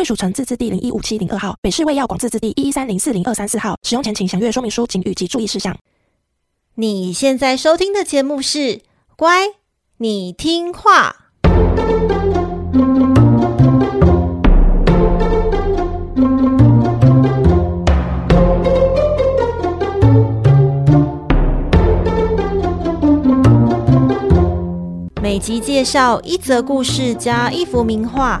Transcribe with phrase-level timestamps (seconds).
[0.00, 3.76] 贵属城自治地零一五七零二号，北市卫药广自治地一一三零四零二三四号。
[3.82, 5.76] 使用前请详阅说明书、请及注意事项。
[6.76, 8.58] 你现在收听的节目是
[9.14, 9.48] 《乖，
[9.98, 11.16] 你听话》。
[25.20, 28.40] 每集介绍一则故事加一幅名画，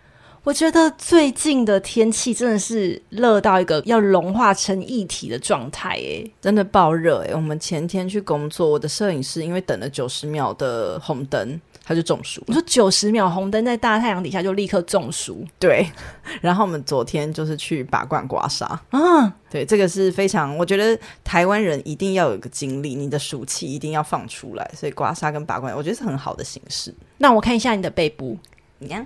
[0.43, 7.31] 我觉得最近的天气真的是热到一个要融化成一体的状态，诶，真的爆热诶。
[7.35, 12.43] 我们前天去工作，我的摄影师因为等了九十秒的红灯，他就中暑。
[12.47, 15.45] 你说九十秒红灯在大太阳底下就立刻中暑？
[15.59, 15.87] 对。
[16.41, 26.91] 然后我们昨天就是去拔罐刮痧啊，对，这个是非常，我觉得台湾人一定要有一个经历，你的暑气一定要放出来，所以刮痧跟拔罐，我觉得是很好的形式。
[27.19, 28.35] 那我看一下你的背部，
[28.79, 29.05] 你看。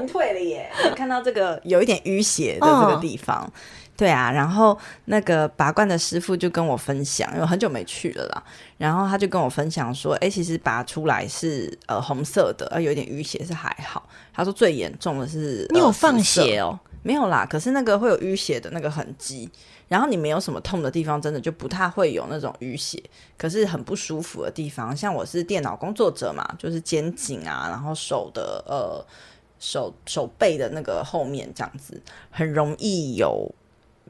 [0.00, 0.70] 你退了耶！
[0.84, 3.52] 你看到这个有一点淤血的这个地方，哦、
[3.96, 4.30] 对啊。
[4.30, 8.42] 然后那个拔罐的师傅就跟我分享，因为很久没去了啦。
[8.76, 16.78] 然后他就跟我分享说：“哎，其实拔出来是呃红色的，呃有一点淤血是还好。”他说最严重的是你有放血哦？
[17.02, 19.50] 没有啦，可是那个会有淤血的那个痕迹。
[19.88, 23.02] 然后你没有什么痛的地方，真的就不太会有那种淤血。
[23.36, 29.04] 可是很不舒服的地方，像我是电脑工作者嘛，就是肩颈啊，然后手的呃。
[29.60, 32.00] 手手背的那个后面这样子，
[32.30, 33.52] 很容易有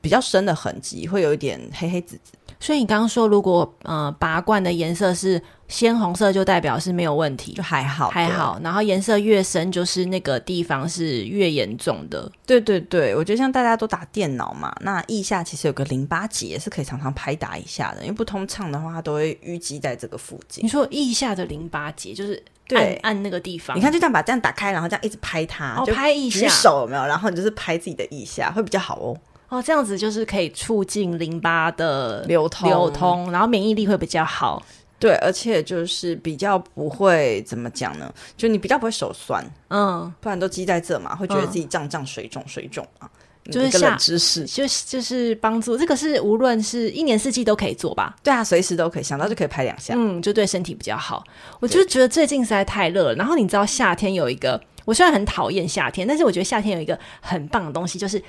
[0.02, 2.32] 比较深的痕迹，会有一点黑黑紫紫。
[2.60, 8.60] 所以你刚刚说，如果呃拔罐的颜色是鲜红色，就代表是没有问题，就还好还好。
[8.62, 12.30] 然后颜色越深，就是那个地方是越严重的。
[12.44, 20.64] 对对对，我觉得像大家都打电脑嘛，那腋下其实有个淋巴结是可以常常拍打一下的，因为不通畅的话，它都会淤积在这个附近。
[20.64, 22.42] 你说腋下的淋巴结就是？
[22.68, 27.06] 对，按那个地方，你看，就这样把这样打开，然后这样一直拍它，哦，拍腋下，举手有没有？
[27.06, 29.16] 然后你就是拍自己的腋下，会比较好哦。
[29.48, 34.62] 哦，这样子就是可以促进淋巴的流通，流通，然后免疫力会比较好。
[34.98, 38.12] 对，而且就是比较不会怎么讲呢？
[38.36, 43.08] 就你比较不会手酸，嗯，不然都积在这嘛，会觉得自己胀胀水肿水肿啊。
[43.50, 48.14] 就是下知识，就是就是帮助这个是无论是一年四季都可以做吧？
[48.22, 51.24] 对啊，随时都可以想到就可以拍两下，嗯，就对身体比较好。
[51.58, 58.22] 我就觉得最近实在太热了，然后你知道夏天有一个，我虽然很讨厌夏天，但是我觉得夏天有一个很棒的东西，就是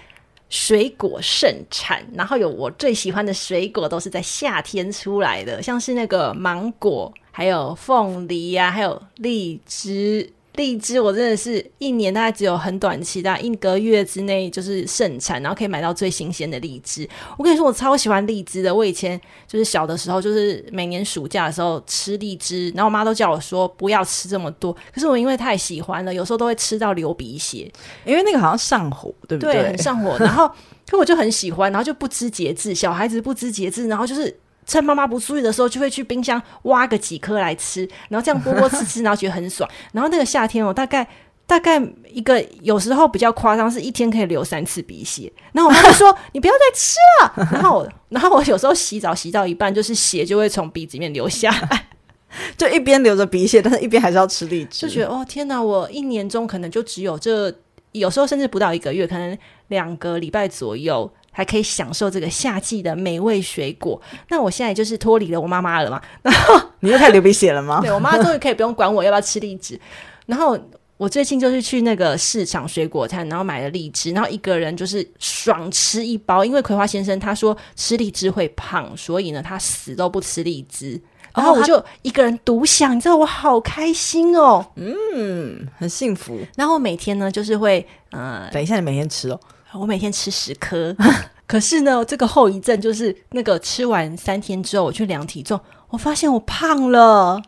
[0.50, 10.34] 水果盛产，然后有我最喜欢的水果都是在夏天出来的，像是那个芒果，还有凤梨呀、啊，还有荔枝。
[10.60, 17.08] 荔枝我真的是一年大概只有很短期，大概一个月之内就是盛产，然后可以买到最新鲜的荔枝。
[17.38, 18.76] 我跟你说，我超喜欢荔枝的。
[18.76, 24.74] 我以前就是小的时候，就是每年暑假的时候吃荔枝，然后我妈都叫我说不要吃这么多。
[24.94, 27.72] 可是我因为太喜欢了，有时候都会吃到流鼻血，
[28.04, 29.54] 因为那个好像上火，对不对？
[29.54, 30.18] 对，很上火。
[30.20, 30.52] 然后，
[30.90, 34.38] 可我就很喜欢，然后就不知节制，小孩子不知节制，然后就是。
[34.70, 39.68] 趁妈妈不注意的时候，就会去冰箱挖个几颗来吃，然后这样剥剥吃吃，然后觉得很爽。
[39.92, 41.06] 然后那个夏天哦，大概
[41.48, 45.34] 大概一个有时候比较夸张，是一天可以流三次鼻血。
[45.54, 51.88] 然后我妈就说：“你不要再吃了。”然后，然后我有时候洗澡洗到一半，就是血就会从鼻子里面流下来，
[52.56, 55.60] 就一边流着鼻血，但是一边还是要吃荔枝，就觉得哦天哪！
[55.60, 57.52] 我一年中可能就只有这，
[57.94, 59.36] 有时候甚至不到一个月，可能
[59.70, 61.12] 两个礼拜左右。
[61.32, 64.02] 还可以享受这个夏季的美味水果。
[64.30, 67.80] 那我现在就是脱离了我妈妈了嘛，然 后你又开始流鼻血了吗？
[67.84, 69.80] 对，我妈终于可以不用管我要不要吃荔枝。
[70.26, 70.58] 然后
[70.98, 76.44] 我最近就是去那个市场水果摊，然后买了荔枝，然后一个人就是爽吃一包。
[76.44, 81.02] 因为葵花先生他说吃荔枝会胖，所以呢他死都不吃荔枝。
[81.36, 86.38] 然后我就一个人独享，你知道我好开心哦，嗯，很幸福。
[86.58, 89.40] 然后每天呢就是会，呃，等一下你每天吃哦。
[89.74, 90.96] 我每天吃十颗，
[91.46, 97.42] 可是呢，这个后遗症就是那个吃完三天之后，我去量体重，我发现我胖了，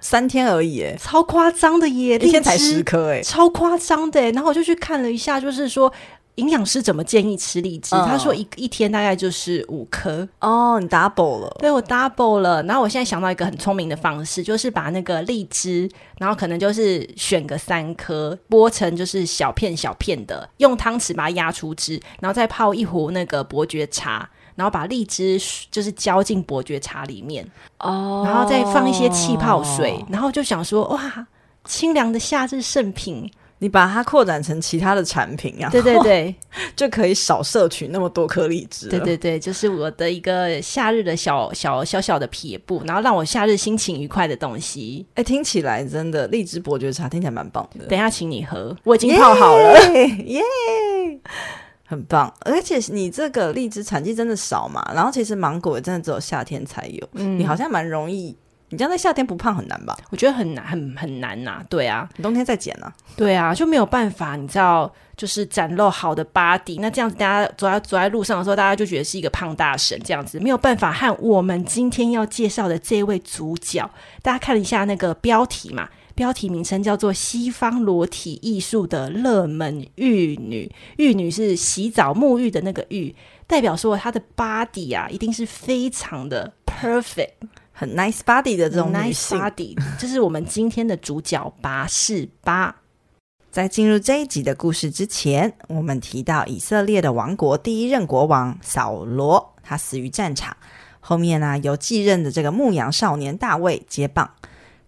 [0.00, 4.30] 三天而已，超夸张的耶，一天才十颗，哎，超夸张的。
[4.32, 5.92] 然后我就去看了一下，就是说。
[6.38, 7.94] 营养师怎么建议吃荔枝？
[7.94, 12.62] 嗯、他说一一天大概就是五颗哦，你 double 了，对，我 double 了。
[12.62, 27.44] 然后我现在想到一个很聪明的方式，就是把那个荔枝，然后可能就是选个三颗，剥成就是小片小片的，用汤匙把它压出汁，然后再泡一壶那个伯爵茶，然后把荔枝就是浇进伯爵茶里面
[27.80, 31.26] 哦，然后再放一些气泡水，然后就想说哇，
[31.64, 33.28] 清凉的夏日圣品。
[33.60, 36.34] 你把它扩展成其他的产品啊，对对对，
[36.76, 38.88] 就可以少摄取那么多颗荔枝。
[38.88, 45.04] 对对对，就是我的一个夏日的小小小小的撇步，然后让我夏日心情愉快的东西。
[45.14, 47.86] 哎，听起来真的荔枝伯爵茶听起来蛮棒的。
[47.86, 50.42] 等一下请你喝，我已经泡好了，耶，yeah!
[51.10, 51.18] yeah!
[51.84, 52.32] 很棒。
[52.40, 58.36] 而且你这个荔枝产季真的少嘛，然后其实芒果也真的只有夏天才有，嗯，你好像蛮容易。
[58.70, 59.96] 你这样在夏天不胖很难吧？
[60.10, 61.66] 我觉得很难，很很难呐、啊。
[61.70, 62.94] 对啊，你冬天再减呢、啊？
[63.16, 64.36] 对啊，就没有办法。
[64.36, 73.88] 你知道，就是展露好的 body，那这样子大家走在走在路上的时候，大家就觉得是一个胖大神这样子，没有办法和我们今天要介绍的这位主角。
[74.22, 83.14] 大家看一下那个标题嘛，标题名称叫做“西方裸体艺术的热门玉女”，玉女是洗澡沐浴的那个浴，
[83.46, 87.30] 代表说她的 body 啊，一定是非常的 perfect。
[87.80, 92.74] 很 nice body 的这种女性 nice body，这是我们今天的主角拔示巴。
[93.52, 100.56] 在进入这一集的故事之前，我们提到以色列的王国第一任国王扫罗，他死于战场。
[100.98, 104.28] 后面呢、啊，由继任的这个牧羊少年大卫接棒。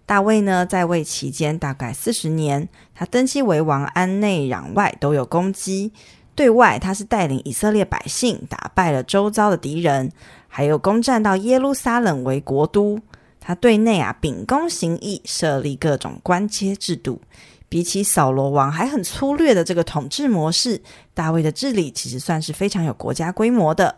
[0.05, 5.93] 大卫呢，在位期间大概四十年，他登基为王，安内攘外都有功绩。
[6.35, 10.11] 对外，他是带领以色列百姓打败了周遭的敌人。
[10.53, 12.99] 还有攻占到耶路撒冷为国都，
[13.39, 17.23] 他对内啊秉公行义，设立各种官阶制度。
[17.69, 20.83] 比起扫罗王还很粗略的这个统治模式，
[21.15, 23.95] 大卫的治理其实算是非常有国家规模的。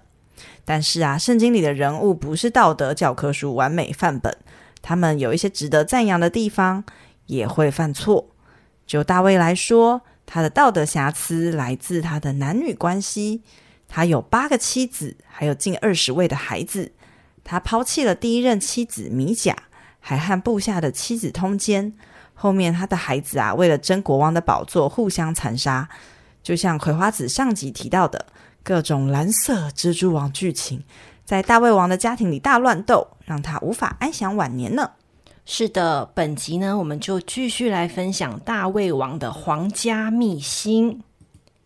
[0.62, 4.36] 但是啊，圣经里的人物不是道德教科书完美范本，
[4.82, 6.84] 他们有一些值得赞扬的地方，
[7.24, 8.28] 也会犯错。
[8.86, 13.40] 就大卫来说，他的道德瑕疵来自他的男女关系。
[13.94, 16.92] 他有八个妻子，还有近二十位的孩子。
[17.44, 19.54] 他抛弃了第一任妻子米甲，
[20.00, 21.92] 还和部下的妻子通奸。
[22.32, 25.86] 后面他的孩子啊，为了争国王的宝座，互相残杀。
[26.42, 28.24] 就像葵花子上集提到的
[28.62, 30.82] 各种蓝色蜘蛛网剧情，
[31.26, 34.92] 在大胃王的家庭里大乱斗，让他无法安享晚年呢。
[35.44, 41.02] 是的，本集呢，我们就继续来分享大胃王的皇家秘辛。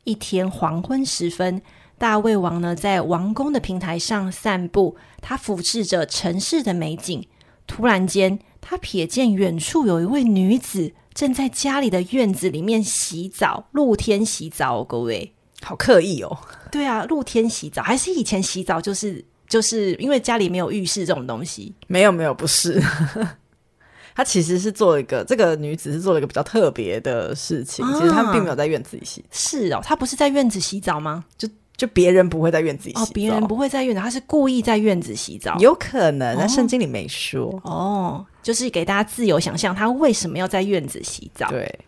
[0.03, 1.63] 一天黄昏时分。
[1.99, 7.27] 大胃王呢，在王宫的平台上散步，他俯视着城市的美景。
[7.67, 14.85] 突然间，他瞥见远处有一位女子正在家里的院子里面洗澡，露天洗澡。
[14.85, 15.33] 各位，
[15.63, 16.39] 好刻意哦。
[16.71, 21.75] 对啊，露天洗澡，还是以前洗澡就是就是因为家里没有浴室这种东西？
[21.87, 22.81] 没有，没有，不是。
[24.15, 27.85] 他其实是做一个，这个女子是做了一个比较特别的事情。
[27.85, 29.25] 啊、其实他并没有在院子里洗。
[29.31, 31.25] 是哦，她不是在院子洗澡吗？
[31.39, 31.49] 就。
[31.77, 41.49] 就别人不会在院子里洗澡，哦，别人不会在院子，他是故意在院子洗澡，有可能，那圣经里没说哦，就是给大家自由想象，他为什么要在院子洗澡？
[41.51, 41.81] 对，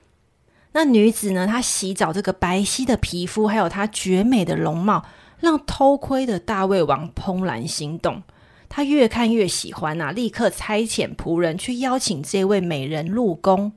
[0.73, 1.47] 那女子呢？
[1.47, 5.05] 她洗澡这个白皙的皮肤，还有她绝美的容貌，
[5.41, 8.23] 让偷窥的大胃王怦然心动，
[8.69, 13.73] 他越看越喜欢啊，立刻差遣仆人去邀请这位美人入宫。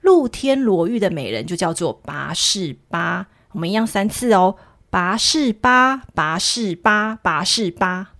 [0.00, 4.54] 露天裸浴的美人就叫做拔示巴，我们一样三次哦。
[4.96, 8.12] 拔士巴，拔士巴，拔士巴，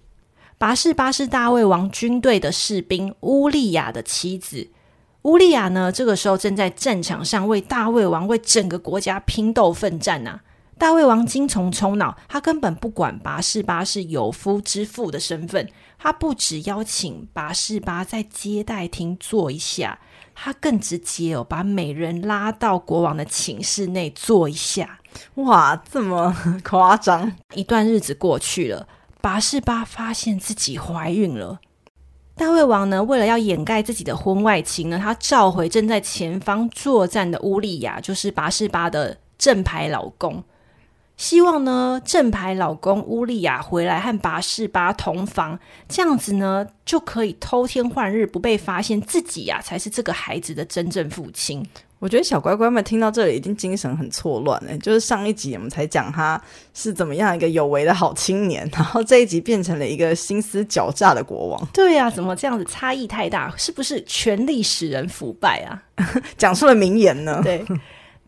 [0.59, 4.68] 拔士巴是大卫王军队的士兵乌利亚的妻子。
[5.23, 10.40] 乌利亚呢，这个时候正在战场上为大卫王、为整个国家拼斗奋战呐、
[10.76, 15.66] 大卫王精虫冲脑，他根本不管拔士巴是有夫之妇的身份，
[15.99, 19.99] 他不只邀请拔士巴在接待厅坐一下，
[20.35, 24.99] 他更直接哦，把美人拉到国王的寝室内坐一下。
[25.35, 27.32] 哇，这么夸张！
[27.54, 28.88] 一段日子过去了，
[29.20, 31.61] 拔士巴发现自己怀孕了。
[32.35, 40.44] 大卫王呢，为了要掩盖自己的婚外情呢，他召回正在前方作战的乌利亚，就是拔士巴的正牌老公，
[41.16, 45.58] 希望呢正牌老公乌利亚回来和拔士巴同房，
[45.88, 51.66] 这样子呢就可以偷天换日，不被发现自己呀、才是这个孩子的真正父亲。
[51.99, 54.76] 我觉得小乖乖们听到这里已经精神很错乱了。
[54.79, 56.41] 就是上一集我们才讲他
[56.75, 61.67] 是怎么样一个有为的好青年，然后这一集变成了一个心思狡诈的国王。
[61.73, 63.53] 对呀、啊，怎么这样子差异太大？
[63.57, 65.83] 是不是权力使人腐败啊？
[66.37, 67.41] 讲出了名言呢。
[67.45, 67.65] 对，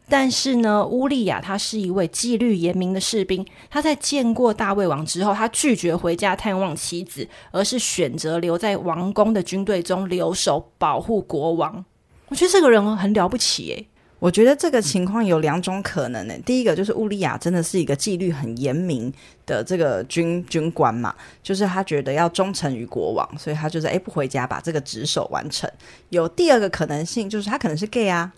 [0.09, 3.45] 但是呢，乌利亚他是一位纪律严明的士兵。
[3.69, 11.85] 他在见过大卫王之后，他拒绝回家探望妻子，而是选择留在王宫的军队中留守，保护国王。
[12.29, 13.87] 我觉得这个人很了不起诶。
[14.19, 16.35] 我觉得这个情况有两种可能呢。
[16.45, 19.13] 第一个就是乌利亚真的是一个纪律很严明
[19.47, 25.71] 的这个军军官嘛，就是他觉得要忠诚于国王，所以他就是诶不回家把这个职守完成。
[26.09, 28.33] 有第二个可能性就是他可能是 gay 啊，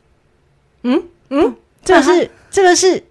[0.83, 3.03] 嗯嗯，这个是这个是。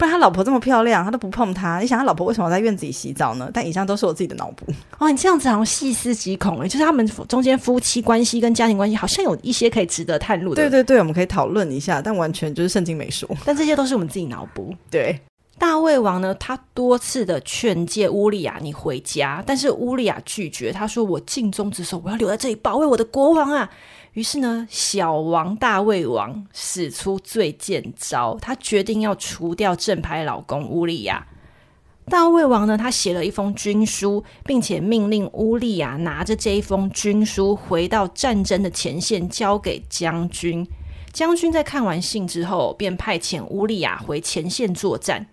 [0.00, 1.78] 不然他老婆这么漂亮，他都不碰他。
[1.78, 3.50] 你想他老婆为什么在院子里洗澡呢？
[3.52, 4.64] 但以上都是我自己的脑补。
[4.98, 10.62] 哦，你这样子好像细思极恐诶，就是他们中间夫妻关系跟家庭关系好像有一些可以值得探路的。
[10.62, 13.28] 对对对，我们可以讨论一下，但完全就是圣经没说。
[13.44, 14.74] 但这些都是我们自己脑补。
[14.90, 15.20] 对，
[15.60, 23.70] 大卫王呢，他多次的劝诫乌利亚你回家，但是乌利亚拒绝，他说：“我尽忠职守，我要留在这里保卫我的国王啊。”
[24.14, 31.26] 于是呢，小王大卫王使出最贱招，他决定要除掉正牌老公乌利亚。
[32.06, 40.66] 大卫王呢，他写了一封军书，并且命令乌利亚拿着这一封军书回到战争的前线，交给将军。
[41.12, 45.26] 将军在看完信之后，便派遣乌利亚回前线作战。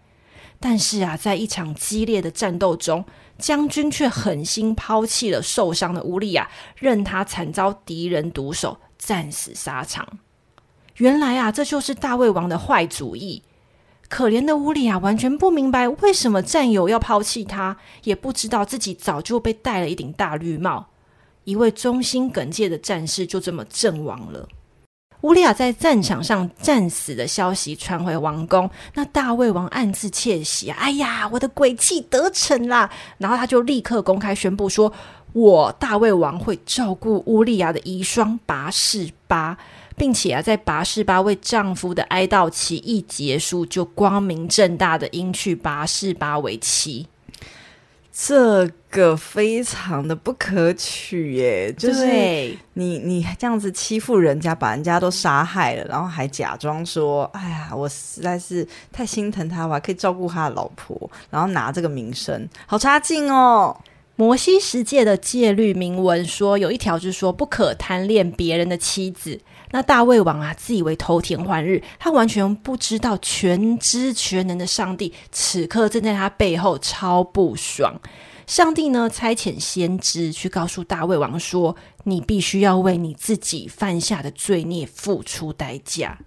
[0.59, 3.05] 但是啊，在一场激烈的战斗中，
[3.37, 10.19] 将军却狠心抛弃了受伤的乌利亚，任他惨遭敌人毒手，战死沙场。
[10.95, 13.43] 原来啊，这就是大胃王的坏主意。
[14.09, 20.87] 可怜的乌利亚完全不明白为什么战友要抛弃他，也不知道自己早就被戴了一顶大绿帽。
[21.43, 24.47] 一位忠心耿介的战士就这么阵亡了。
[25.27, 32.89] 乌利亚在战场上战死的消息传回王宫，那大卫王暗自窃喜，哎呀，我的诡计得逞啦！
[33.17, 34.93] 然后他就立刻公开宣布说
[35.33, 39.57] ：“我大卫王会照顾乌利亚的遗孀拔示巴，
[39.97, 47.07] 并且啊，在拔示巴为丈夫的哀悼期一结束，就光明正大的迎娶拔示巴为妻。”
[48.19, 52.03] 这个非常的不可取耶，就是
[52.73, 60.97] 你你这样子欺负人家，把人家都杀害了，然后还假装说：“哎呀，我实在是太心疼他，我还可以照顾他的老婆。”
[61.29, 63.77] 然后拿这个名声，好差劲哦。
[64.15, 69.39] 摩西十诫的戒律明文说，有一条就是说不可贪恋别人的妻子。
[69.71, 77.93] 那大卫王啊，自以为偷天换日，他完全不知道全知全能的上帝此刻正在他背后超不爽。
[78.45, 86.17] 上帝呢，差遣先知去告诉大卫王说：“你必须要为你自己犯下的罪孽付出代价。”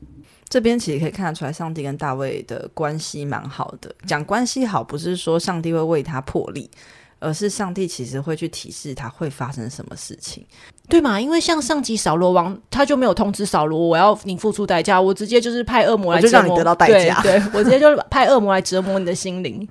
[0.47, 3.94] 这边其实可以看得出来，上帝跟大卫的关系蛮好的。
[4.04, 6.68] 讲关系好，不是说上帝会为他破例。
[7.20, 10.44] 而是上帝其实会去提示他会发生什么事情，
[10.88, 11.20] 对吗？
[11.20, 17.20] 因为像上级扫罗王，他就没有通知扫罗，我要你付出代价，我直接就是派恶魔来折磨，就让你得到代价。
[17.22, 19.68] 对，对我直接就派恶魔来折磨你的心灵。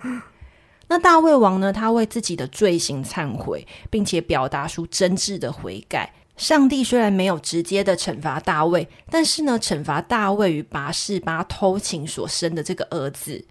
[0.88, 1.74] 那大卫王呢？
[1.74, 6.14] 他为自己的罪行忏悔，并且表达出真挚的悔改。
[6.36, 13.44] 上帝虽然没有直接的惩罚大卫，但是呢，惩罚大卫与拔示巴偷情所生的这个儿子。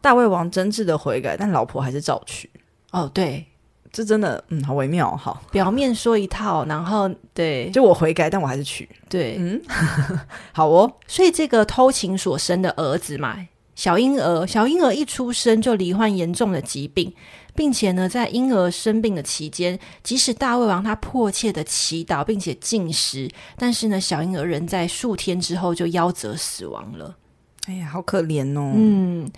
[0.00, 2.48] 大卫王真挚的悔改，但老婆还是照娶。
[2.90, 3.46] 哦，对，
[3.92, 5.42] 这真的，嗯，好微妙，好。
[5.50, 8.88] 表面说一套，然后对，就我悔改，但我还是娶。
[9.08, 9.60] 对，嗯，
[10.52, 10.92] 好哦。
[11.06, 13.36] 所以这个偷情所生的儿子嘛，
[13.74, 17.12] 小婴儿，小婴儿一出生就罹患严重的疾病，
[17.54, 27.16] 并且呢，在婴儿生病的期间，即使大胃王他迫切的祈祷，并且进食，但是呢，小婴儿人在数天之后就夭折死亡了。
[27.66, 28.72] 哎呀，好可怜哦。
[28.74, 29.30] 嗯，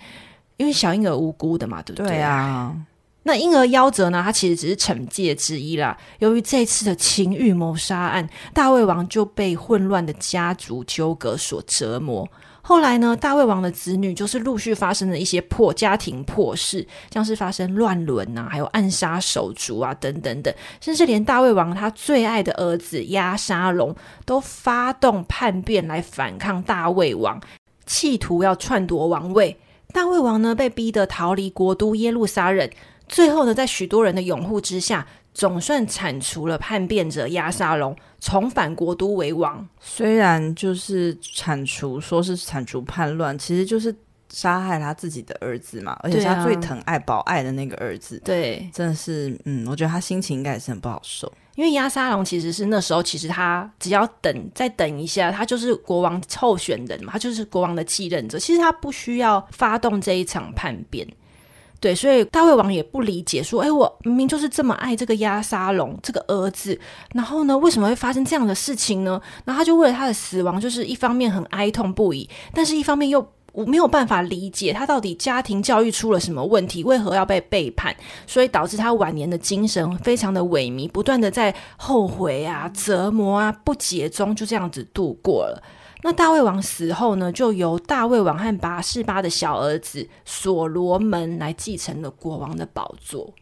[0.57, 2.11] 因为小婴儿无辜的嘛，对不对？
[2.11, 2.75] 对啊。
[3.23, 4.21] 那婴儿夭折呢？
[4.23, 5.97] 他其实只是惩戒之一啦。
[6.19, 12.29] 由于这次的情欲谋杀案，大卫王就被混乱的家族纠葛所折磨。
[12.65, 23.93] 后来呢，大卫王的子女就是陆续发生了一些破家庭破事，像是发生乱伦啊，还有暗杀手足啊，等等等，甚至连大卫王他最爱的儿子押沙龙
[24.25, 27.41] 都发动叛变来反抗大卫王，
[27.85, 29.57] 企图要篡夺王位。
[29.91, 32.69] 大卫王呢，被逼得逃离国都耶路撒冷。
[33.07, 39.67] 最后呢，在许多人的拥护之下，总算铲除了叛变者押沙龙，重返国都为王。
[39.79, 43.93] 虽然就是铲除，说是铲除叛乱，其实就是
[44.29, 48.19] 杀害他自己的儿子嘛，而且是他最疼爱、保爱的那个儿子。
[48.23, 51.31] 对，真的是，嗯，我觉得他心情应该也是很不好受。
[51.55, 58.39] 因为亚沙龙其实是那时候，其实他只要等再等一下，他就是国王候选人嘛，他就是国王的继任者。
[58.39, 61.07] 其实他不需要发动这一场叛变。
[61.83, 66.79] 对，所以大卫王也不理解，说：“哎，我明明就是这么爱这个押沙龙这个儿子，
[67.13, 77.93] 然后呢，为什么会发生这样的事情呢？”然后他就为了他的死亡，就是一方面很哀痛不已，但是一方面又我没有办法理解他到底家庭教育出了什么问题，为何要被背叛，
[78.25, 85.61] 所以导致他晚年的精神非常的萎靡，不断的在后悔啊、折磨啊、不解中就这样子度过了。
[86.03, 93.33] 那大卫王死后呢，就由大卫王和拔示巴的小儿子所罗门来继承了国王的宝座。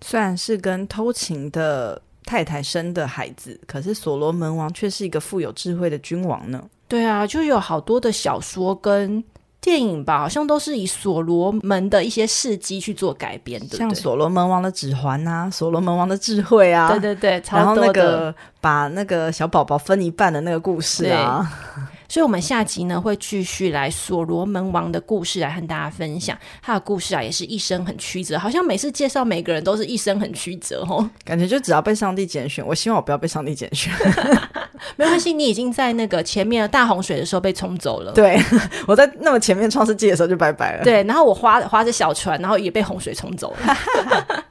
[0.00, 6.64] 虽然是跟偷情的太太生的孩子，可是所罗门王却是一个富有智慧的君王呢。
[6.86, 9.22] 对啊，就有好多的小说跟
[9.60, 21.44] 电影吧，好像都是以所罗门的一些事迹去做改编的，像所罗门王的指环啊，所罗门王的智慧啊，对对对， 然后那个把那个小宝宝分一半的那个故事啊。
[22.08, 26.36] 所以，我们下集呢会继续来所罗门王的故事来和大家分享。
[26.62, 31.08] 他的故事啊，也是一生很曲折，好像每次介绍每个人都是一生很曲折哦。
[31.24, 33.92] 感觉就只要被上帝拣选，我希望我不要被上帝拣选。
[34.96, 38.12] 没关系，你已经在那个前面的大洪水的时候被冲走了。
[38.12, 38.40] 对，
[38.86, 40.84] 我在那么前面创世纪的时候就拜拜了。
[40.84, 44.44] 对，然后我划划着小船，然后也被洪水冲走了。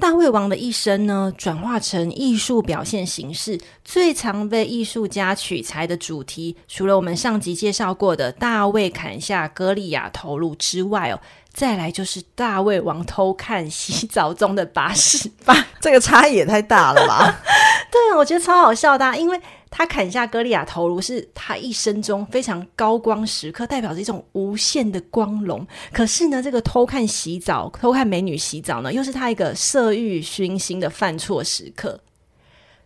[0.00, 11.20] 大胃王的一生呢，转化成艺术表现形式，最常被艺术家取材的主题，除了我们上集介绍过的大卫砍下歌利亚头颅之外哦，
[11.52, 17.40] 再来就是大胃王偷看洗澡中的巴士吧， 这个差异也太大了吧？
[17.92, 19.40] 对啊，我觉得超好笑的啊，因为。
[19.70, 25.64] 他砍下歌利亚头颅，是他一生中非常高光时刻，代表着一种无限的光荣。
[25.92, 32.00] 可是呢，这个偷看洗澡、偷看美女洗澡呢，又是他一个色欲熏心的犯错时刻。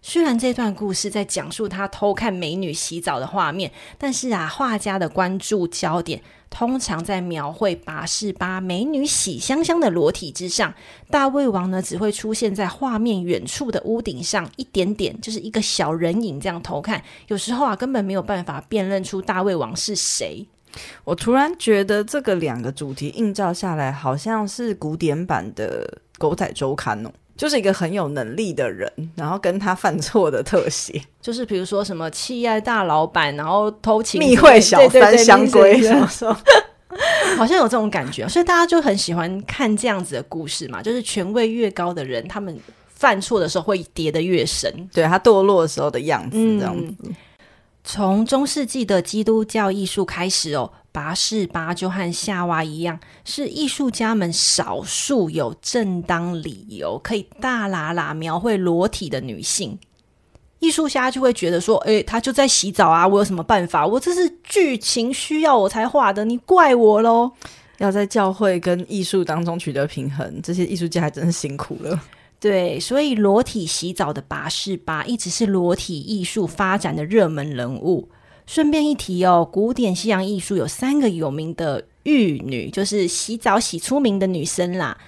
[0.02, 6.22] 虽然这段故事在讲述他偷看美女洗澡的画面，但是啊，画家的关注焦点
[6.54, 10.72] 通常在描绘拔示巴美女喜香香的裸体之上。
[11.10, 17.02] 大胃王呢，只会出现在画面远处的屋顶上一点点，就是一个小人影这样偷看。
[17.26, 20.46] 有时候啊，根本没有办法辨认出大胃王是谁。
[21.02, 25.84] 我突然觉得这个两个主题映照下来，好像是古典版的
[26.18, 27.10] 《狗仔周刊》哦。
[27.36, 35.80] 就是一个很有能力的人，然后跟他犯错的特写，就是比如说什么企业大老板，然后偷情密会小三相归，
[37.36, 40.80] 好像有这种感觉，所以大家就很喜欢看这样子的故事嘛。
[40.80, 42.56] 就是权位越高的人，他们
[42.88, 46.94] 犯错的时候会跌得越深，对他堕落的时候的样子，这样子。
[47.02, 47.14] 嗯
[47.86, 59.78] 从中世纪的基督教艺术开始哦，拔士巴就和夏娃一样，是艺术家们少数有正当理由可以大喇喇描绘裸体的女性。
[60.60, 63.86] 艺术家就会觉得说：“诶，她就在洗澡啊，我有什么办法？
[63.86, 67.30] 我这是剧情需要我才画的，你怪我喽？”
[67.78, 72.00] 要在教会跟艺术当中取得平衡，这些艺术家还真是辛苦了。
[72.44, 78.10] 对，所以裸体洗澡的拔士巴一直是裸体艺术发展的热门人物。
[78.44, 84.98] 顺便一提哦，古典西洋艺术有三个有名的玉女，就是洗澡洗出名的女生啦。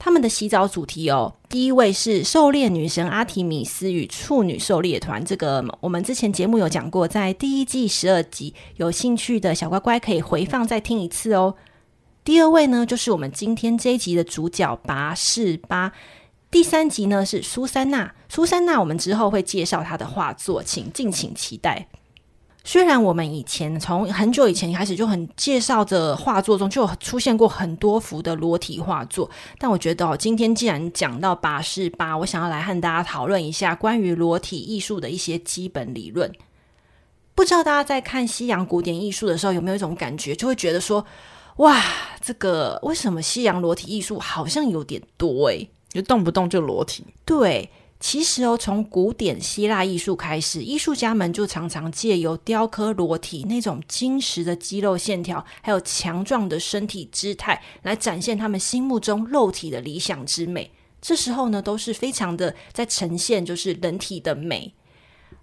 [0.00, 11.54] 她们的洗澡主题哦，第一位是狩猎女神阿提米斯与处女狩猎团，这个我们之前节目有讲过，在第一季十二集，有兴趣的小乖乖可以回放再听一次哦。
[12.24, 15.92] 第二位呢，就是我们今天这一集的主角拔士巴。
[16.50, 21.86] 第三集呢是苏珊娜，苏珊娜我们之后会介绍她的画作，请敬请期待。
[22.64, 36.30] 虽然我们以前从很久以前开始就很介绍的画作中就出现过很多幅的裸体画作，但我觉得哦，今天既然讲到拔示巴，我想要来和大家讨论一下关于裸体艺术的一些基本理论。
[37.36, 41.06] 不知道大家在看西洋古典艺术的时候有没有一种感觉，就会觉得说，
[41.58, 41.80] 哇，
[42.20, 45.70] 这个为什么西洋裸体艺术好像有点多诶？
[45.90, 47.04] 就动不动就裸体。
[47.24, 60.70] 对，其实哦，从古典希腊艺术开始，艺术家们就常常借由雕刻裸体那种精实的肌肉线条，还有强壮的身体姿态，来展现他们心目中肉体的理想之美。
[61.02, 64.74] 这时候呢，都是非常的在呈现就是人体的美。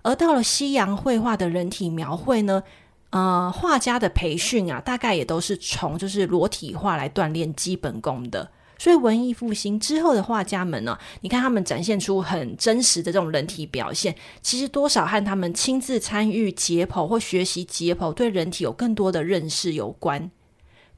[0.04, 2.64] 而到了西洋绘画的人体描绘呢，
[3.10, 8.50] 呃，画家的培训啊，大概也都是从就是裸体画来锻炼基本功的。
[8.78, 20.30] 所以文艺复兴之后的画家们呢，你看他们展现出很真实的这种人体表现，其实多少和他们亲自参与解剖或学习解剖，对人体有更多的认识有关。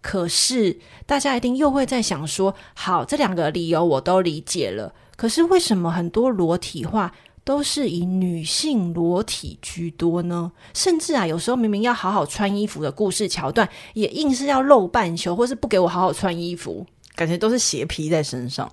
[0.02, 7.14] 可是大家一定又会在想说：好，这两个理由我都理解了，可是为什么很多裸体画
[7.44, 10.52] 都是以女性裸体居多呢？
[10.74, 16.86] 甚至啊，有时候明明要好好穿衣服的故事桥段，也硬是要露半球，或是不给我好好穿衣服，
[17.20, 18.72] 感觉都是斜披在身上。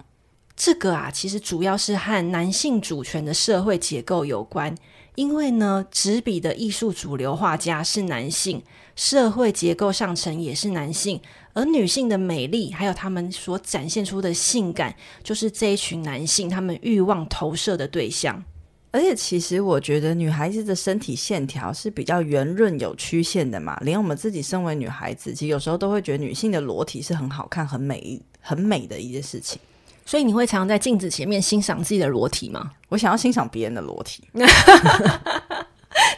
[0.55, 4.73] 这个啊，其实主要是和男性主权的社会结构有关。
[5.17, 8.63] 因为呢，执笔的艺术主流画家是男性，
[8.95, 11.21] 社会结构上层也是男性，
[11.55, 18.45] 而女性的美丽，还有他们所展现出的性感，就是这一群男性他们欲望投射的对象。
[18.93, 29.59] 而且，其实我觉得女孩子的身体线条是比较圆润有曲线的嘛，连我们自己身为女孩子，其实有时候都会觉得女性的裸体是很好看、很美、很美的一件事情。
[30.05, 32.71] 所以你会常常在镜子前面欣赏自己的裸体吗？
[32.89, 34.23] 我想要欣赏别人的裸体，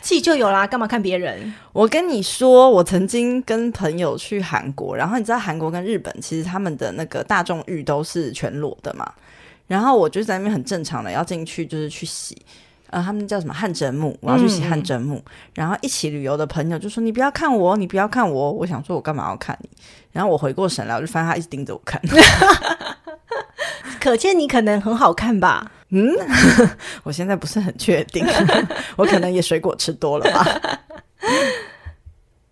[0.02, 1.54] 自己就有啦，干嘛看别人？
[1.72, 9.10] 我跟你说，我曾经跟朋友去韩国，然后你知道韩国跟日本其实他们的那个大众浴都是全裸的嘛，
[9.66, 12.36] 然后我就在那边很正常的要进去，就是去洗，
[12.90, 15.22] 呃，他们叫什么汗蒸木，我要去洗汗蒸木，嗯、
[15.54, 19.68] 然后一起旅游的朋友就说：“你不要看我，你不要看我。”我想说，我干嘛要看你？
[20.12, 22.00] 然后我回过神来，我就发现他一直盯着我看。
[24.00, 25.70] 可见你可能很好看吧？
[25.90, 26.08] 嗯，
[27.04, 28.24] 我现在不是很确定，
[28.96, 30.46] 我可能也水果吃多了吧。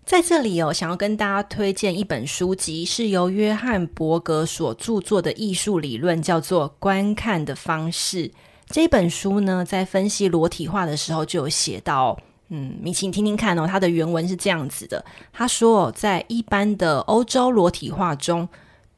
[0.04, 8.28] 在这里哦，想要跟大家推荐一本书籍，是由约翰伯格所著作的艺术理论，叫做《观看的方式》。
[8.68, 18.48] 这本书呢，在分析裸体画的时候就有写到，嗯，米奇，你听听看哦，它的原文是这样子的：他说，在一般的欧洲裸体画中。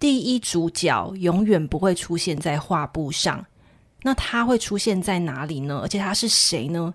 [0.00, 3.44] 第一主角永远不会出现在画布上，
[4.02, 5.80] 那他会出现在哪里呢？
[5.82, 6.94] 而且他是谁呢？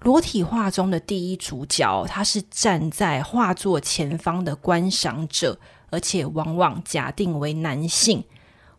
[0.00, 5.56] 裸体画中的第一主角，他是站在画作前方的观赏者，
[5.90, 8.24] 而且往往假定为男性。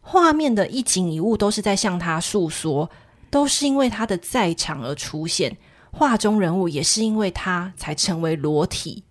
[0.01, 2.89] 画面的一景一物都是在向他诉说，
[3.29, 5.57] 都是因为他的在场而出现。
[5.91, 9.03] 画中人物也是因为他才成为裸体。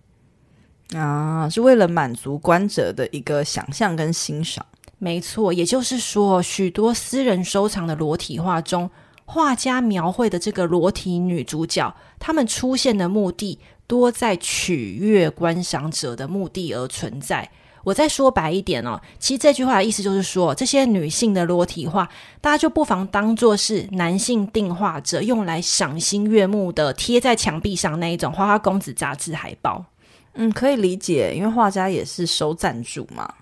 [0.93, 4.65] 啊，是为了满足观者的一个想象跟欣赏。
[4.97, 8.89] 没错，也就是说，许多私人收藏的裸体画中，
[9.25, 17.51] 画家描绘的这个裸体女主角，他们出现的目的多在取悦观赏者的目的而存在。
[17.87, 22.05] 我再说白一点哦，其实这句话的意思就是说，这些女性的裸体画，
[22.41, 29.85] 大家就不妨当做是男性定画者用来赏心悦目的贴在墙壁上那一种花花公子杂志海报。
[30.33, 33.35] 嗯，可以理解，因为画家也是收赞助嘛，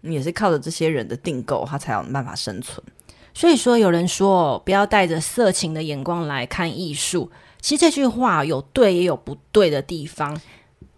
[0.00, 2.82] 也是靠着这些人的订购，他才有办法生存。
[3.34, 10.40] 所以说，有人说不要带着色情的眼光来看艺术，其实这句话有对也有不对的地方，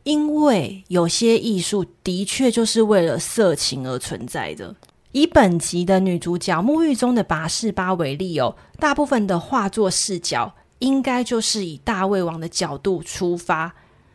[0.04, 4.74] 因为有些艺术的确就是为了色情而存在的。
[5.12, 13.74] 以本集的女主角沐浴中的拔士巴为例哦，大部分的画作视角应该就是以大胃王的角度出发。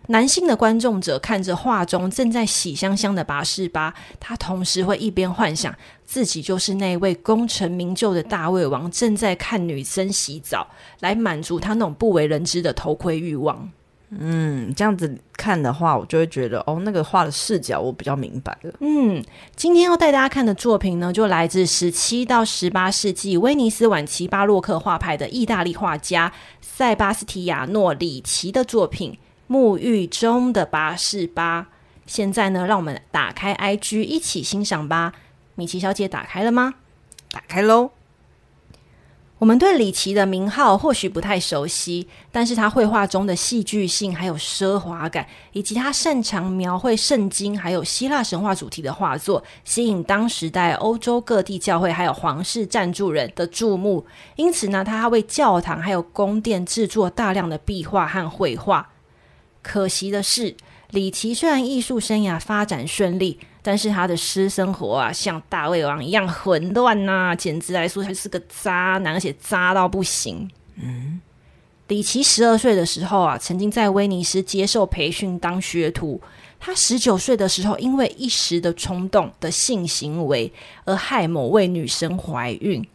[0.10, 10.68] 男性的观众者看着画中正在洗香香的拔士巴，他同时会一边幻想自己就是那位功成名就的大胃王，正在看女生洗澡，
[11.02, 13.70] 来满足他那种不为人知的偷窥欲望。
[14.10, 18.74] 嗯，这样子看的话，我就会觉得哦，那个画的视角我比较明白了。
[18.80, 19.22] 嗯，
[19.56, 29.18] 今天要带大家看的作品呢，就来自十七到十八世纪威尼斯晚期巴洛克画派的意大利画家塞巴斯提亚诺·里奇的作品。
[29.50, 31.68] 沐浴中的巴士巴，
[32.06, 35.14] 现在呢，让我们打开 IG 一起欣赏吧。
[35.56, 36.74] 米奇小姐打开了吗？
[37.32, 37.92] 打开喽。
[39.40, 54.08] 我们对里奇的名号或许不太熟悉，但是他绘画中的戏剧性，还有奢华感，以及他擅长描绘圣经还有希腊神话主题的画作，吸引当时代欧洲各地教会还有皇室赞助人的注目。
[54.38, 58.90] 因此呢，他为教堂还有宫殿制作大量的壁画和绘画。
[59.62, 60.56] 可惜的是，
[60.90, 70.50] 里奇虽然艺术生涯发展顺利，但是他的私生活啊，像大胃王一样混乱呐、简直来说他是个渣男，而且渣到不行。
[70.78, 71.20] 嗯，
[71.90, 76.22] 李奇十二岁的时候啊，曾经在威尼斯接受培训当学徒。
[76.58, 80.50] 他十九岁的时候，因为一时的冲动的性行为，
[80.86, 82.88] 而害某位女生怀孕。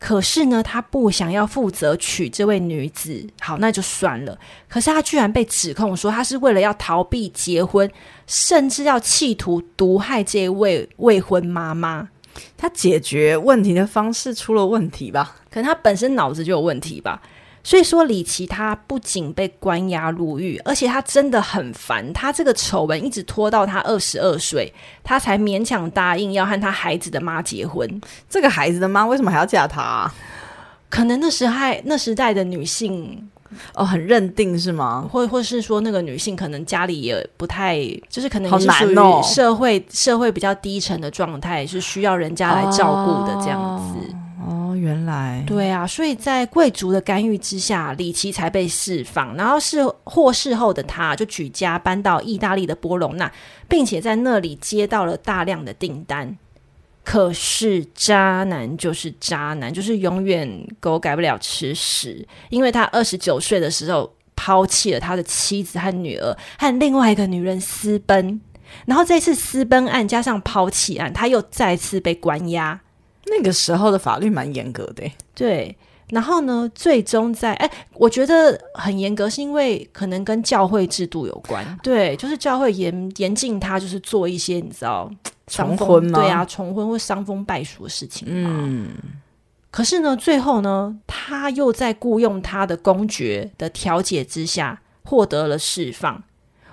[0.00, 4.36] 可是呢，他不想要负责娶这位女子，好，那就算了。
[4.66, 7.88] 可是他居然被指控说，他是为了要逃避结婚，
[8.26, 12.08] 甚至要企图毒害这位未婚妈妈。
[12.56, 15.36] 他解决问题的方式出了问题吧？
[15.50, 17.20] 可能他本身脑子就有问题吧。
[17.70, 22.12] 所以说，李琦他不仅被关押入狱，而且他真的很烦。
[22.12, 27.88] 他这个丑闻一直拖到他二十二岁，他才勉强答应要和他孩子的妈结婚。
[28.28, 30.12] 这个孩子的妈为什么还要嫁他啊？
[30.88, 33.30] 可能那时代那时代的女性
[33.74, 35.08] 哦，很认定是吗？
[35.08, 37.78] 或或是说那个女性可能家里也不太，
[38.08, 44.12] 就是可能也是属于社会、哦、社会比较低层的状态，是需要人家来照顾的这样子。
[44.12, 44.19] 哦
[44.76, 49.36] 原来对啊，所以在贵族的干预之下，李琦才被释放。
[49.36, 53.30] 然后是获释后的他，就举家搬到意大利的波隆纳，
[53.68, 56.36] 并且在那里接到了大量的订单。
[57.02, 62.26] 可是渣男就是渣男，就是永远狗改不了吃屎。
[62.50, 68.40] 因为他二十九岁的时候抛弃了他的妻子和女儿，和另外一个女人私奔。
[68.86, 72.80] 然后这次私奔案加上抛弃案，他又再次被关押。
[73.30, 75.76] 那个时候的法律蛮严格的，对。
[76.10, 81.64] 然后呢，最终在哎，我觉得很严格，是因为可能跟教会制度有关。
[81.84, 85.08] 对，就是教会严严禁他，就是做一些你知道
[85.46, 86.18] 重婚吗？
[86.18, 88.26] 对啊，重婚或伤风败俗的事情。
[88.28, 88.88] 嗯。
[89.70, 96.20] 可是呢，最后呢，他又在雇佣他的公爵的调解之下获得了释放。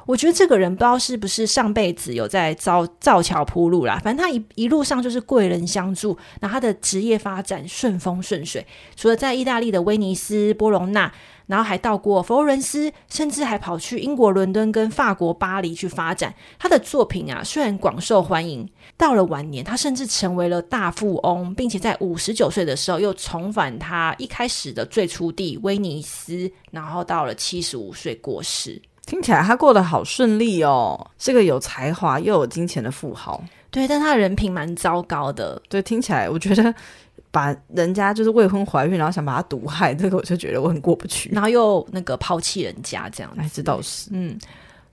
[0.08, 8.66] 我觉得这个人不知道是不是上辈子有在造造桥铺路啦，反正他一一路上就是贵人相助，那他的职业发展顺风顺水。
[8.96, 11.12] 除了在意大利的威尼斯、波隆纳，
[11.48, 16.34] 然后还到过佛罗伦斯，甚至还跑去英国伦敦跟法国巴黎去发展。
[16.58, 18.66] 他的作品啊，虽然广受欢迎，
[18.96, 28.82] 到了晚年，他甚至成为了大富翁，并且在五十九岁的时候又重返他一开始的最初地威尼斯，然后到了七十五岁过世。
[29.08, 33.44] 听起来他过得好顺利哦，是个有才华又有金钱的富豪。
[33.72, 35.60] 对，但他人品蛮糟糕的。
[35.68, 36.74] 对，听起来我觉得
[37.32, 41.30] 把人家就是未婚怀孕，然后想把他毒害，这个我就觉得我很过不去。
[41.32, 44.38] 然后又那个抛弃人家这样子，哎，这倒是，嗯。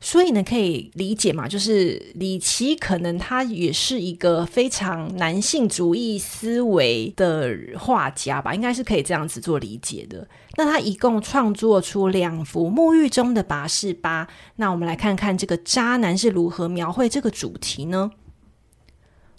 [0.00, 10.28] 所以呢，可以理解嘛，就是李琦可能他也是一个非常男性主义思维的画家吧，应该是可以这样子做理解的。
[10.56, 18.10] 那他一共创作出两幅沐浴中的拔士巴，那我们来看看这个渣男是如何描绘这个主题呢？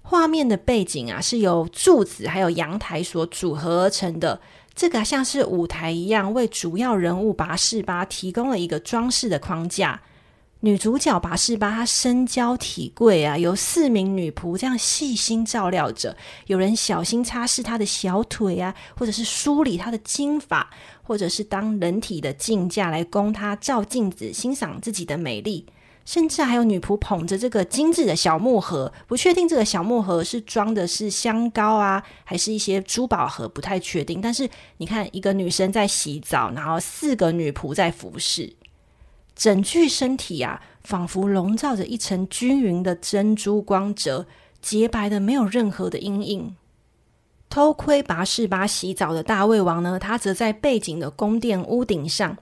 [0.02, 4.40] 画面的背景啊，是由柱子还有阳台所组合而成的，
[4.76, 10.02] 这个像是舞台一样，为主要人物拔士巴提供了一个装饰的框架。
[10.66, 16.18] 女主角拔示巴，她身娇体贵啊，有四名女仆这样细心照料着。
[16.48, 20.68] 有人小心擦拭她的小腿啊，或者是梳理她的金发，
[21.04, 25.68] 或者是当人体的镜架来供她照镜子欣赏自己的美丽。
[26.04, 34.20] 甚至还有女仆捧着这个精致的小木盒，不确定这个小木盒是装的是香膏啊，还是一些珠宝盒，不太确定。
[34.20, 38.52] 但是你看，一个女生在洗澡，然后四个女仆在服侍。
[39.36, 44.26] 整具身体啊，仿佛笼罩着一层均匀的珍珠光泽，
[44.62, 46.56] 洁白的没有任何的阴影。
[47.50, 52.38] 偷窥拔士巴洗澡的大卫王呢，他则在背景的宫殿屋顶上，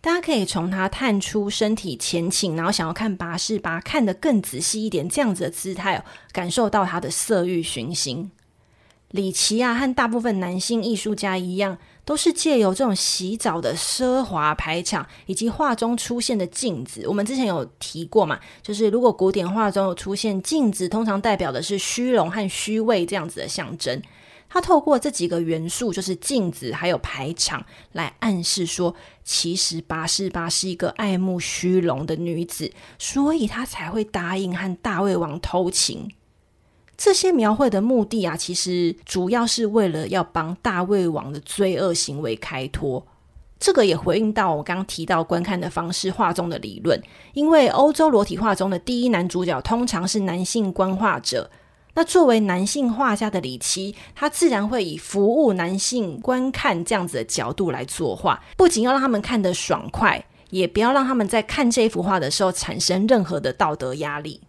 [0.00, 8.30] 大家可以从他探出身体前倾，然后想要看拔士巴看得更仔细一点，这样子的姿态，感受到他的色欲熏心。
[9.10, 11.78] 李琦啊，和大部分男性艺术家一样。
[12.08, 17.06] 都是借由这种洗澡的奢华排场，以及画中出现的镜子。
[17.06, 24.00] 我们之前有提过嘛，就是如果古典画中有出现镜子，通常代表的是虚荣和虚伪这样子的象征。
[24.48, 36.10] 他透过这几个元素，就是镜子还有排场，来暗示说，其实拔示巴是一个爱慕虚荣的女子，所以她才会答应和大胃王偷情。
[36.98, 43.06] 这些描绘的目的啊，其实主要是为了要帮大卫王的罪恶行为开脱。
[43.60, 47.00] 这个也回应到我刚刚提到观看的方式画中的理论，
[47.34, 51.48] 因为欧洲裸体画中的第一男主角通常是男性观画者。
[51.94, 64.40] 那作为男性画家的李七，他自然会以服务男性观看这样子的角度来作画，不仅要让他们看得爽快，也不要让他们在看这幅画的时候产生任何的道德压力。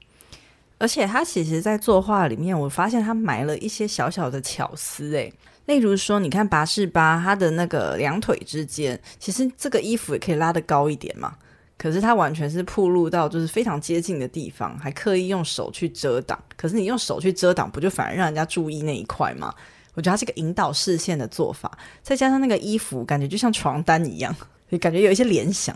[0.80, 5.32] 而且他其实，在作画里面，我发现他埋了一些小小的巧思，诶，
[5.66, 11.36] 例如说，你看拔士巴他的那个两腿之间，其实这个衣服也可以拉得高一点嘛，
[11.78, 16.42] 可是他完全是暴露到就是非常接近的地方，还刻意用手去遮挡。
[16.56, 19.54] 可是你用手去遮挡，不就反而让人家注意那一块吗？
[19.96, 24.34] 我觉得他是个引导视线的做法，再加上那个衣服，感觉就像床单一样，
[24.72, 25.76] 就感觉有一些联想。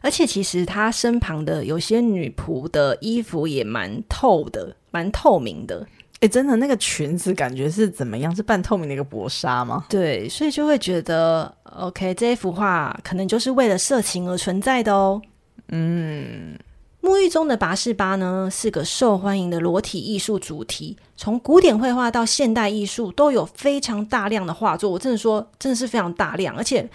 [0.00, 5.86] 而且其实他身旁的有些女仆的衣服也蛮透的，蛮透明的。
[6.20, 8.34] 哎，真的，那个裙子感觉是怎么样？
[8.34, 9.86] 是半透明的一个薄纱吗？
[9.88, 15.22] 对，所以就会觉得，OK，这一幅画可能就是为了色情而存在的哦。
[15.68, 16.58] 嗯，
[17.02, 24.90] 沐浴中的拔士巴呢，是个受欢迎的裸体艺术主题，从古典绘画到现代艺术都有非常大量的画作。
[24.90, 26.88] 我真的说，真的是非常大量，而且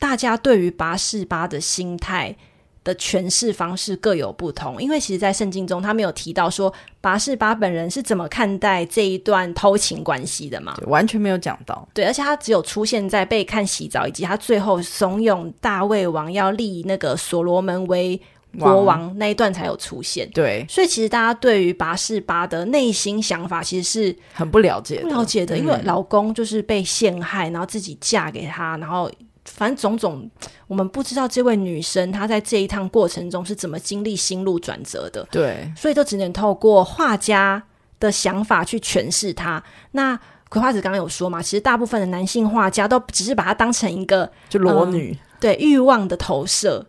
[0.00, 2.34] 大家对于拔示巴的心态。
[2.82, 10.74] 的诠释方式各有不同，因为其实，在圣经中，他没有提到说拔示巴本人是怎么看待这一段偷情关系的嘛？
[10.86, 11.86] 完全没有讲到。
[11.92, 18.18] 对，而且他只有出现在被看洗澡，以及他最后怂恿大卫王要立那个所罗门为
[18.58, 20.26] 国王王那一段才有出现。
[20.30, 29.10] 对，所以其实大家对于拔士巴的内心想法其实是很不了解，不了解的，因为老公就是被陷害，然后自己嫁给他，然后。
[29.54, 30.30] 反正种种，
[30.66, 35.26] 我们不知道这位女生她在这一趟过程中是怎么经历心路转折的。
[35.30, 37.62] 对，所以都只能透过画家
[37.98, 39.62] 的想法去诠释她。
[39.92, 46.86] 那葵花子刚刚有说嘛，其实大部分的男性画家都只是把她当成一个就裸女，嗯、对欲望的投射。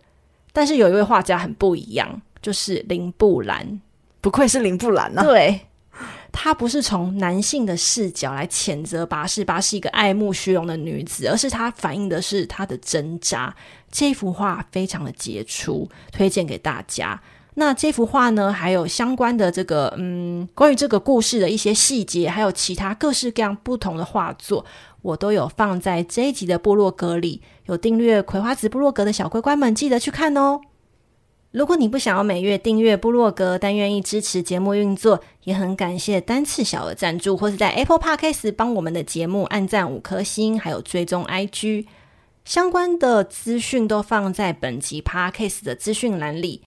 [0.54, 3.82] 但是有一位画家很不一样，就是林布兰。
[4.20, 5.26] 不愧是林布兰呢、啊。
[5.26, 5.60] 对。
[6.32, 13.54] 他不是从男性的视角来谴责拔示巴是一个爱慕虚荣的女子，而是他反映的是她的挣扎。
[13.92, 17.22] 这幅画非常的杰出，推荐给大家。
[17.56, 24.66] 那这幅画呢，还有相关的这个嗯，关于这个故事的一些细节，还有其他各式各样不同的画作，
[25.02, 27.42] 我都有放在这一集的部落格里。
[27.66, 30.62] 有订阅葵花子部落格的小乖乖们，记得去看哦。
[31.52, 41.88] 如果你不想要每月订阅部落格，但愿意支持节目运作，也很感谢单次小额赞助，或是在 Apple Podcast 帮我们的节目按赞五颗星，还有追踪 IG
[42.46, 46.62] 相关的资讯都放在本集 Podcast 的资讯栏里。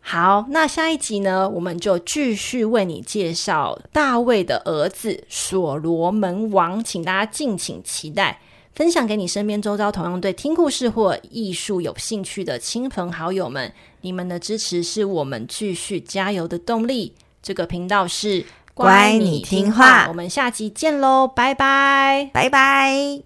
[0.00, 8.40] 好，那下一集呢，我们就继续为你介绍大卫的儿子所罗门王，请大家敬请期待。
[8.74, 17.14] 分享给你身边周遭同样对听故事或艺术有兴趣的亲朋好友们，你们的支持是我们继续加油的动力。
[17.42, 23.22] 这个频道是乖，你听话，我们下集见喽，拜拜，拜拜。